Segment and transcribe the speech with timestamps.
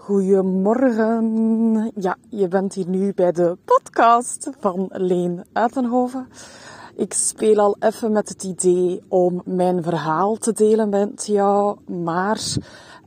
[0.00, 1.92] Goedemorgen.
[1.94, 6.28] Ja, je bent hier nu bij de podcast van Leen Uitenhoven.
[6.96, 12.40] Ik speel al even met het idee om mijn verhaal te delen met jou, maar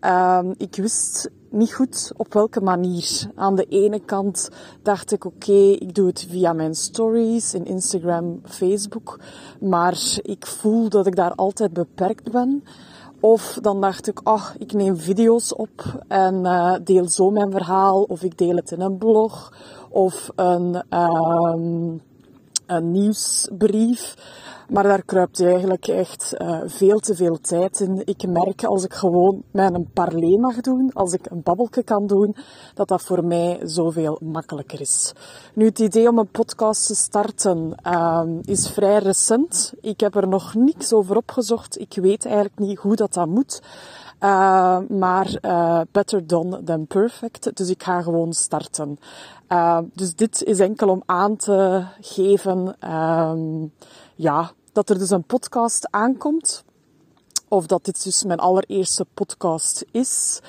[0.01, 3.31] uh, ik wist niet goed op welke manier.
[3.35, 4.49] Aan de ene kant
[4.81, 9.19] dacht ik, oké, ik doe het via mijn stories in Instagram, Facebook,
[9.60, 12.63] maar ik voel dat ik daar altijd beperkt ben.
[13.24, 18.02] Of dan dacht ik, ach, ik neem video's op en uh, deel zo mijn verhaal.
[18.02, 19.54] Of ik deel het in een blog.
[19.90, 22.02] Of een, um,
[22.66, 24.16] een nieuwsbrief.
[24.70, 28.02] Maar daar kruipt eigenlijk echt uh, veel te veel tijd in.
[28.05, 32.35] Ik merk als ik gewoon mijn parley mag doen, als ik een babbelke kan doen,
[32.73, 35.13] dat dat voor mij zoveel makkelijker is.
[35.54, 39.73] Nu, het idee om een podcast te starten uh, is vrij recent.
[39.81, 41.80] Ik heb er nog niks over opgezocht.
[41.80, 43.62] Ik weet eigenlijk niet hoe dat dat moet.
[44.23, 47.58] Uh, maar uh, better done than perfect.
[47.58, 48.99] Dus ik ga gewoon starten.
[49.49, 52.76] Uh, dus dit is enkel om aan te geven,
[54.16, 56.63] ja, dat er dus een podcast aankomt.
[57.48, 60.41] Of dat dit dus mijn allereerste podcast is.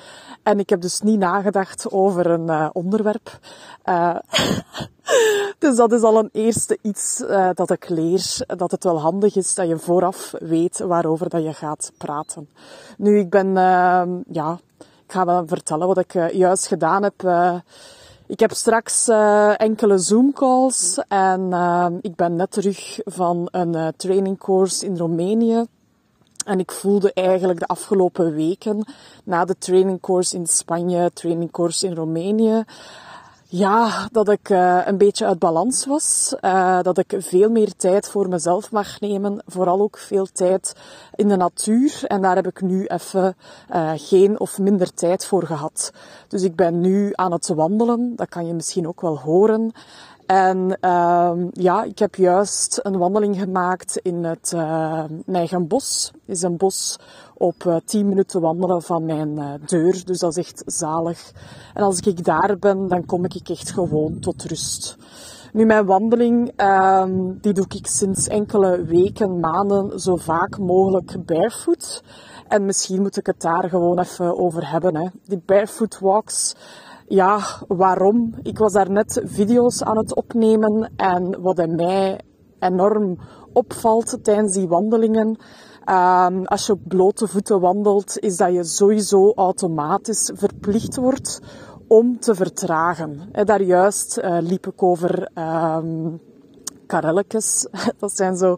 [0.43, 3.39] En ik heb dus niet nagedacht over een onderwerp.
[5.57, 8.37] Dus dat is al een eerste iets uh, dat ik leer.
[8.47, 12.49] Dat het wel handig is dat je vooraf weet waarover dat je gaat praten.
[12.97, 17.23] Nu, ik ben, ehm, ja, ik ga wel vertellen wat ik juist gedaan heb
[18.27, 19.07] ik heb straks
[19.57, 25.65] enkele Zoom-calls en uh, ik ben net terug van een trainingcourse in Roemenië.
[26.45, 28.85] En ik voelde eigenlijk de afgelopen weken,
[29.23, 32.63] na de trainingcourse in Spanje, trainingcourse in Roemenië,
[33.47, 36.35] ja, dat ik uh, een beetje uit balans was.
[36.41, 39.41] Uh, dat ik veel meer tijd voor mezelf mag nemen.
[39.45, 40.75] Vooral ook veel tijd
[41.15, 42.03] in de natuur.
[42.07, 43.35] En daar heb ik nu even
[43.73, 45.91] uh, geen of minder tijd voor gehad.
[46.27, 48.15] Dus ik ben nu aan het wandelen.
[48.15, 49.71] Dat kan je misschien ook wel horen.
[50.25, 56.11] En uh, ja, ik heb juist een wandeling gemaakt in het uh, Nijgenbos.
[56.25, 56.99] is een bos
[57.37, 60.05] op uh, 10 minuten wandelen van mijn uh, deur.
[60.05, 61.31] Dus dat is echt zalig.
[61.73, 64.97] En als ik daar ben, dan kom ik echt gewoon tot rust.
[65.53, 67.05] Nu, mijn wandeling, uh,
[67.41, 72.03] die doe ik sinds enkele weken, maanden, zo vaak mogelijk barefoot.
[72.47, 74.95] En misschien moet ik het daar gewoon even over hebben.
[74.95, 75.07] Hè.
[75.25, 76.55] Die barefoot walks,
[77.07, 78.33] ja, waarom?
[78.43, 82.19] Ik was daar net video's aan het opnemen en wat in mij
[82.59, 83.17] enorm
[83.53, 85.27] opvalt tijdens die wandelingen,
[85.89, 91.41] um, als je op blote voeten wandelt, is dat je sowieso automatisch verplicht wordt
[91.87, 93.29] om te vertragen.
[93.31, 96.19] He, daar juist uh, liep ik over um,
[96.85, 97.67] karelletjes.
[97.99, 98.57] Dat zijn zo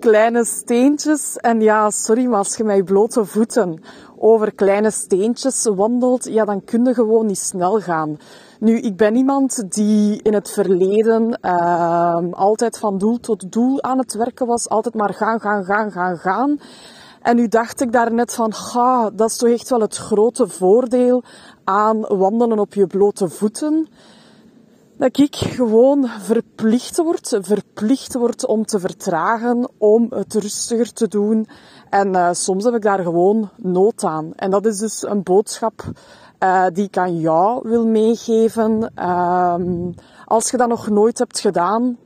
[0.00, 1.36] kleine steentjes.
[1.36, 3.82] En ja, sorry, maar als je met blote voeten
[4.16, 8.18] over kleine steentjes wandelt, ja, dan kun je gewoon niet snel gaan.
[8.60, 13.98] Nu, ik ben iemand die in het verleden uh, altijd van doel tot doel aan
[13.98, 14.68] het werken was.
[14.68, 16.60] Altijd maar gaan, gaan, gaan, gaan, gaan.
[17.22, 20.48] En nu dacht ik daar net van, ga, dat is toch echt wel het grote
[20.48, 21.22] voordeel
[21.64, 23.88] aan wandelen op je blote voeten
[24.96, 31.46] dat ik gewoon verplicht word, verplicht word om te vertragen, om het rustiger te doen.
[31.90, 34.32] En uh, soms heb ik daar gewoon nood aan.
[34.34, 35.82] En dat is dus een boodschap
[36.40, 38.92] uh, die ik aan jou wil meegeven.
[38.98, 39.54] Uh,
[40.24, 41.98] als je dat nog nooit hebt gedaan,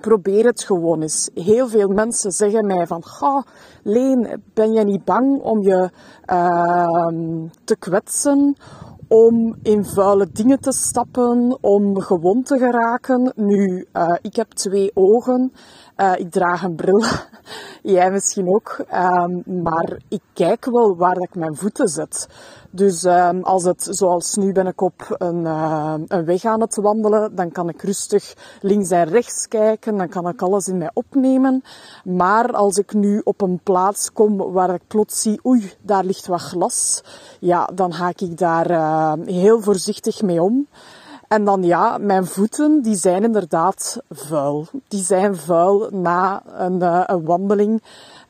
[0.00, 1.30] probeer het gewoon eens.
[1.34, 3.44] Heel veel mensen zeggen mij van, ga,
[3.82, 5.90] Leen, ben je niet bang om je
[6.24, 8.56] ehm, te kwetsen?
[9.10, 13.32] Om in vuile dingen te stappen, om gewond te geraken.
[13.36, 15.52] Nu, uh, ik heb twee ogen,
[15.96, 17.04] uh, ik draag een bril,
[17.82, 22.28] jij misschien ook, um, maar ik kijk wel waar ik mijn voeten zet.
[22.72, 26.76] Dus um, als het, zoals nu ben ik op een, uh, een weg aan het
[26.76, 30.90] wandelen, dan kan ik rustig links en rechts kijken, dan kan ik alles in mij
[30.92, 31.62] opnemen.
[32.04, 36.26] Maar als ik nu op een plaats kom waar ik plots zie, oei, daar ligt
[36.26, 37.02] wat glas,
[37.40, 40.66] ja, dan ga ik daar uh, heel voorzichtig mee om.
[41.30, 44.66] En dan ja, mijn voeten, die zijn inderdaad vuil.
[44.88, 47.82] Die zijn vuil na een, uh, een wandeling.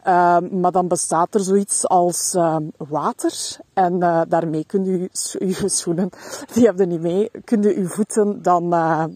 [0.06, 3.32] Uh, maar dan bestaat er zoiets als uh, water.
[3.73, 5.08] En uh, daarmee kun je
[5.38, 6.08] je schoenen,
[6.52, 8.64] die hebben niet mee, kun je je voeten dan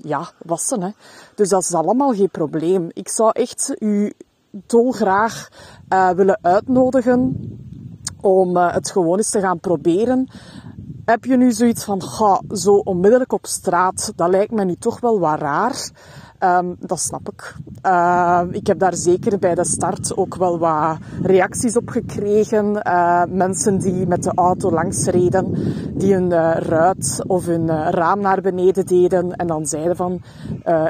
[0.02, 0.82] ja, wassen.
[0.82, 0.90] Hè.
[1.34, 2.88] Dus dat is allemaal geen probleem.
[2.92, 4.12] Ik zou echt u
[4.50, 5.48] dolgraag
[5.88, 7.50] willen uitnodigen
[8.20, 10.28] om het gewoon eens te gaan proberen.
[11.05, 15.01] Heb je nu zoiets van, ga, zo onmiddellijk op straat, dat lijkt me nu toch
[15.01, 15.91] wel wat raar.
[16.44, 17.55] Um, dat snap ik.
[17.87, 22.82] Uh, ik heb daar zeker bij de start ook wel wat reacties op gekregen.
[22.87, 25.55] Uh, mensen die met de auto langs reden,
[25.94, 30.23] die hun uh, ruit of hun raam naar beneden deden en dan zeiden van,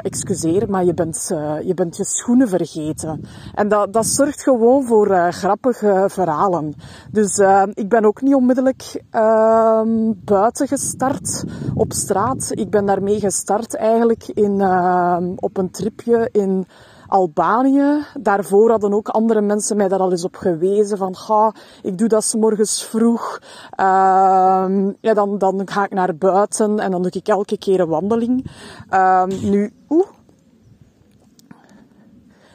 [0.01, 1.25] excuseer, maar je bent,
[1.63, 3.21] je bent je schoenen vergeten.
[3.53, 6.73] En dat, dat zorgt gewoon voor grappige verhalen.
[7.11, 7.41] Dus
[7.73, 11.43] ik ben ook niet onmiddellijk ehm, buiten gestart
[11.73, 12.47] op straat.
[12.49, 16.67] Ik ben daarmee gestart eigenlijk in ehm, op een tripje in
[17.07, 18.05] Albanië.
[18.19, 20.97] Daarvoor hadden ook andere mensen mij daar al eens op gewezen.
[20.97, 23.39] Van, ga, ik doe dat s morgens vroeg.
[23.79, 24.65] Uh,
[25.01, 28.51] ja, dan, dan ga ik naar buiten en dan doe ik elke keer een wandeling.
[28.89, 30.07] Uh, nu, oeh.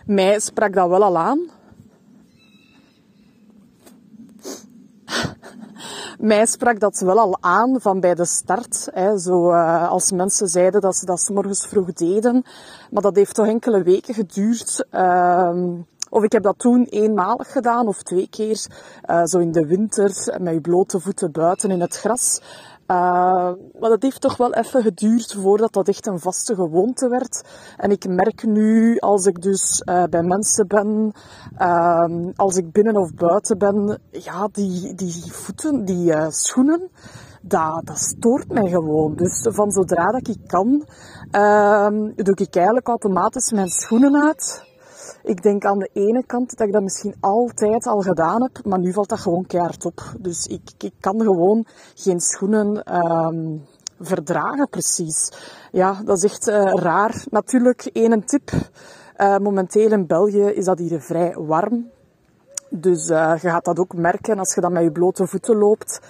[0.06, 1.40] Mij sprak dat wel al aan.
[6.20, 8.88] Mij sprak dat wel al aan van bij de start.
[8.92, 12.44] Hè, zo, uh, als mensen zeiden dat ze dat morgens vroeg deden.
[12.90, 14.86] Maar dat heeft toch enkele weken geduurd.
[14.92, 15.52] Uh,
[16.10, 18.66] of ik heb dat toen eenmalig gedaan of twee keer.
[19.10, 22.40] Uh, zo in de winter met je blote voeten buiten in het gras.
[22.90, 22.96] Uh,
[23.80, 27.42] maar dat heeft toch wel even geduurd voordat dat echt een vaste gewoonte werd.
[27.76, 31.12] En ik merk nu, als ik dus uh, bij mensen ben,
[31.58, 36.90] uh, als ik binnen of buiten ben, ja, die, die voeten, die uh, schoenen,
[37.42, 39.16] dat, dat stoort mij gewoon.
[39.16, 40.86] Dus van zodra dat ik kan,
[41.30, 44.69] ehm, doe ik eigenlijk automatisch mijn schoenen uit.
[45.22, 48.78] Ik denk aan de ene kant dat ik dat misschien altijd al gedaan heb, maar
[48.78, 50.00] nu valt dat gewoon keihard op.
[50.18, 53.66] Dus ik, ik kan gewoon geen schoenen um,
[54.00, 55.32] verdragen, precies.
[55.72, 57.24] Ja, dat is echt uh, raar.
[57.30, 58.50] Natuurlijk, één tip.
[59.16, 61.90] Uh, momenteel in België is dat hier vrij warm.
[62.70, 66.00] Dus uh, je gaat dat ook merken als je dan met je blote voeten loopt.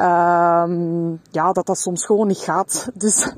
[0.00, 2.88] Um, ja, dat dat soms gewoon niet gaat.
[2.94, 3.34] Dus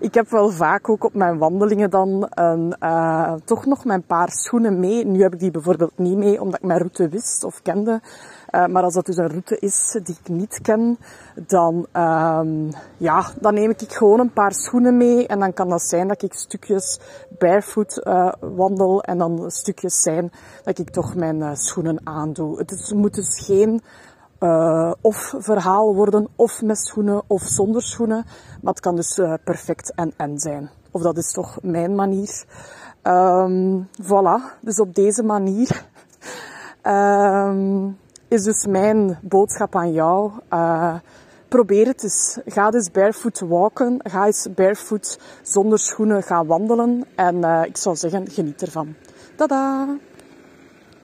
[0.00, 4.30] ik heb wel vaak ook op mijn wandelingen dan een, uh, toch nog mijn paar
[4.30, 5.06] schoenen mee.
[5.06, 8.00] Nu heb ik die bijvoorbeeld niet mee, omdat ik mijn route wist of kende.
[8.50, 10.98] Uh, maar als dat dus een route is die ik niet ken,
[11.46, 15.26] dan, um, ja, dan neem ik gewoon een paar schoenen mee.
[15.26, 17.00] En dan kan dat zijn dat ik stukjes
[17.38, 19.02] barefoot uh, wandel.
[19.02, 20.32] En dan stukjes zijn
[20.64, 22.58] dat ik toch mijn schoenen aandoe.
[22.58, 23.82] Het is, moet dus geen
[24.40, 28.24] uh, of verhaal worden, of met schoenen, of zonder schoenen.
[28.62, 30.70] Maar het kan dus uh, perfect en en zijn.
[30.90, 32.44] Of dat is toch mijn manier.
[33.02, 35.86] Um, voilà, dus op deze manier
[36.82, 37.98] um,
[38.28, 40.30] is dus mijn boodschap aan jou.
[40.52, 40.94] Uh,
[41.48, 42.38] probeer het eens.
[42.46, 44.00] Ga dus barefoot walken.
[44.02, 47.04] Ga eens barefoot zonder schoenen gaan wandelen.
[47.14, 48.94] En ik zou zeggen, geniet ervan.
[49.36, 49.86] Tada!